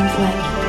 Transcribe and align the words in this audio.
sounds 0.00 0.18
like 0.18 0.59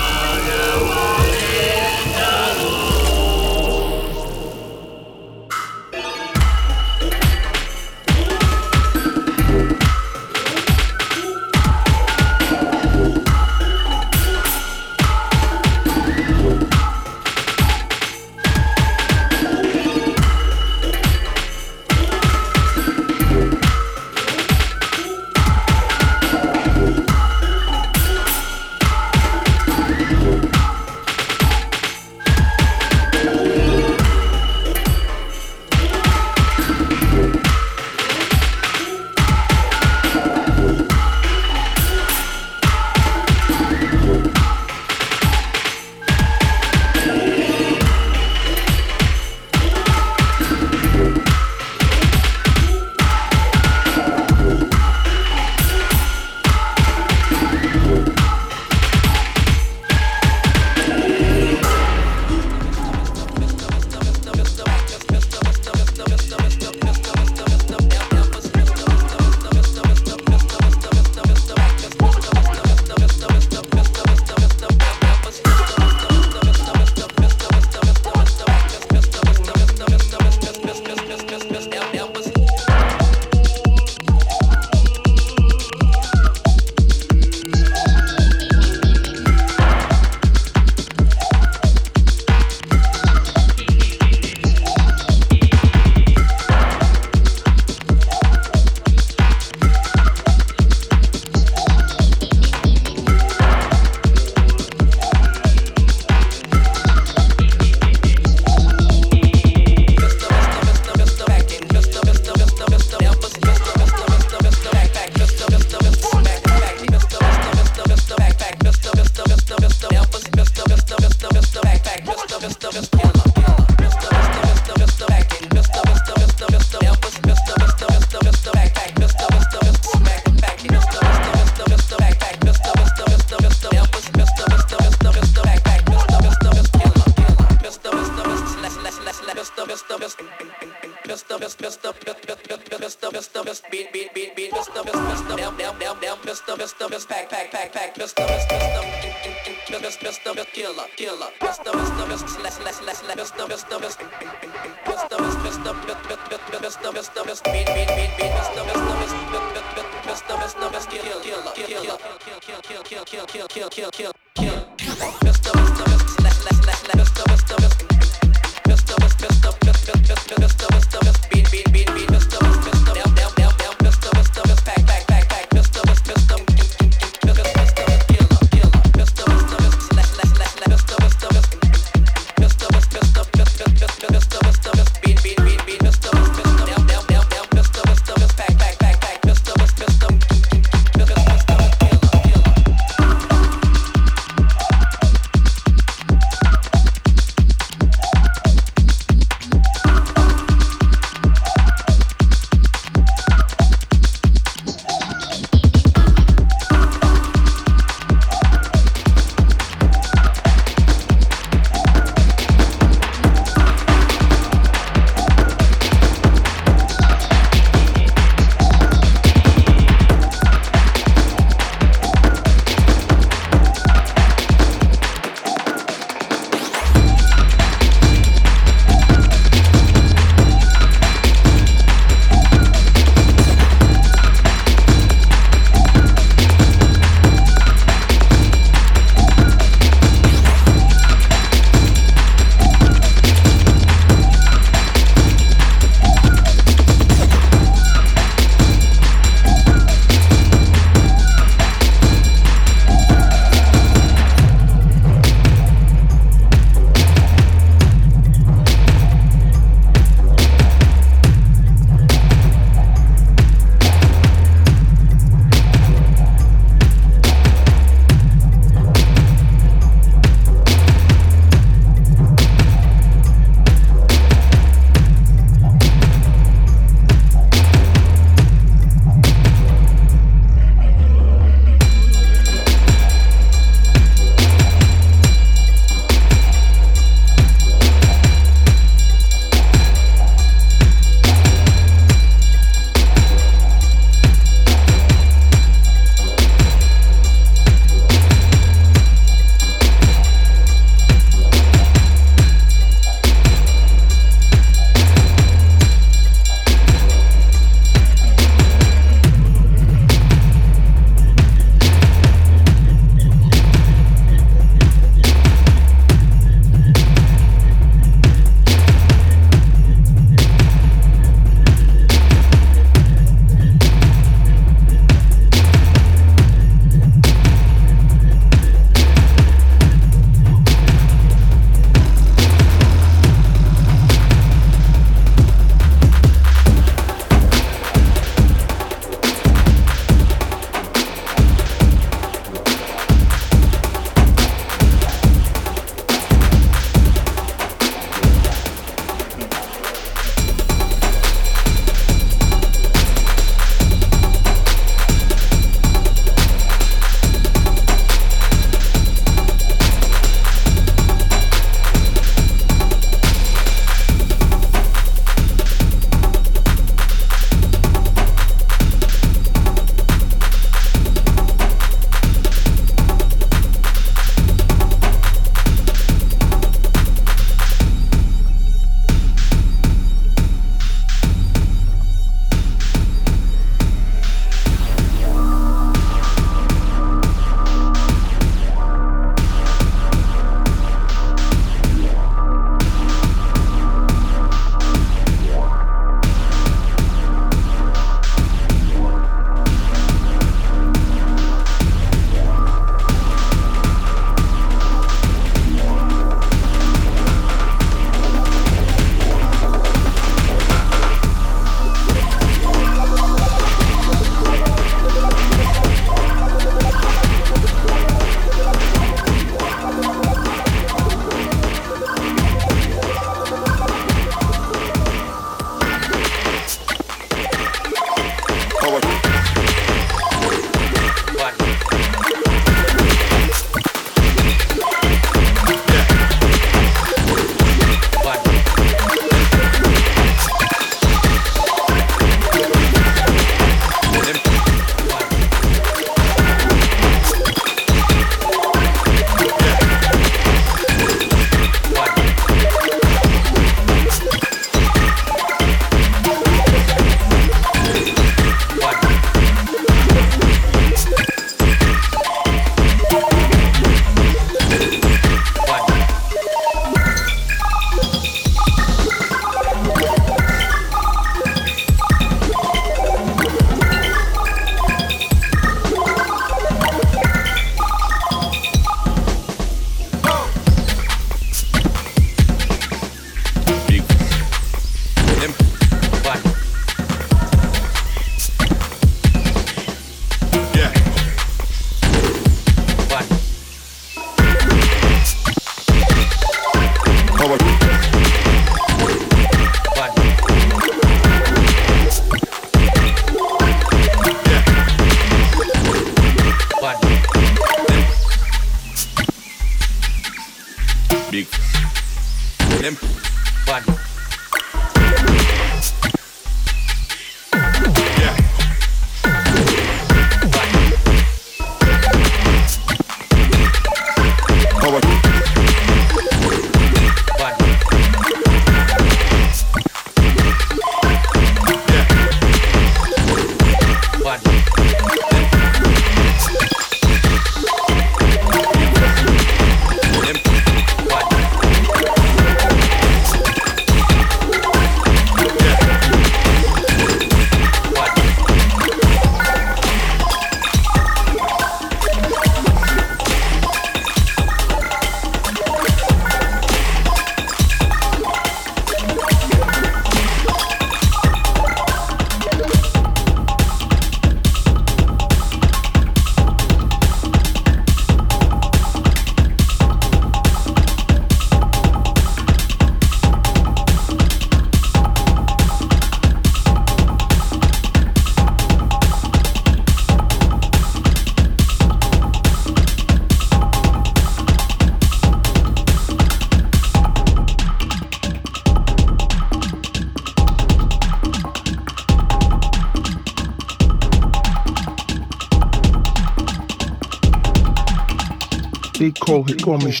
komisch 599.62 600.00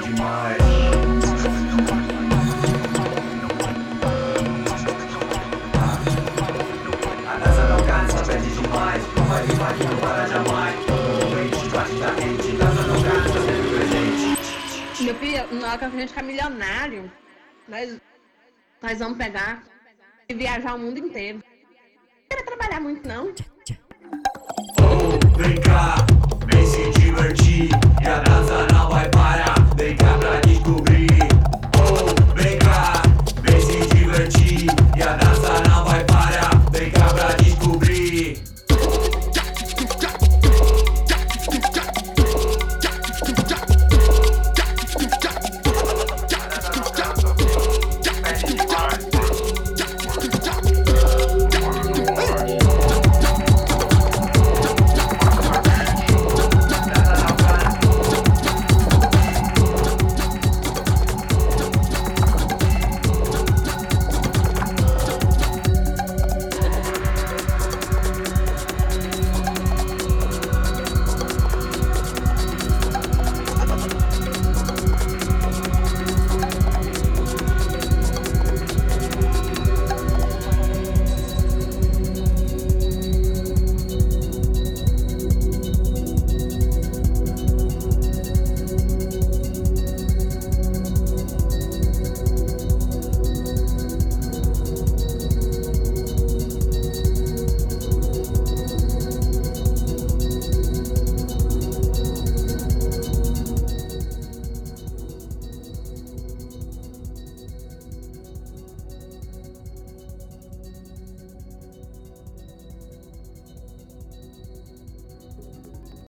demais. 0.00 0.58
A 7.26 7.36
dança 7.36 7.68
não 7.68 7.86
cansa, 7.86 8.24
pede 8.24 8.50
demais. 8.50 9.04
Prova 9.06 9.42
de 9.42 9.78
que 9.78 9.84
não 9.84 9.98
para 9.98 10.26
jamais. 10.26 10.74
Doente, 11.30 11.68
bate 11.70 11.94
da 11.94 12.10
rede. 12.12 12.52
Dança 12.56 12.82
não 12.82 13.02
cansa, 13.02 13.40
sempre 13.40 13.68
presente. 13.76 15.02
Meu 15.04 15.14
pia, 15.14 15.46
na 15.52 15.68
hora 15.68 15.78
que 15.78 15.84
a 15.84 15.90
gente 15.90 16.08
ficar 16.08 16.22
milionário, 16.22 17.12
nós, 17.68 18.00
nós 18.82 18.98
vamos 18.98 19.18
pegar 19.18 19.62
e 20.28 20.34
viajar 20.34 20.74
o 20.74 20.78
mundo 20.78 20.98
inteiro. 20.98 21.38
Não 21.38 22.28
quero 22.28 22.44
trabalhar 22.44 22.80
muito, 22.80 23.06
não. 23.08 23.32
Vou 24.78 25.18
brincar, 25.36 25.96
bem 26.46 26.66
se 26.66 26.90
divertir. 26.98 27.70
E 28.02 28.06
a 28.06 28.20
dança 28.20 28.66
não 28.72 28.88
vai 28.90 29.08
parar. 29.10 29.47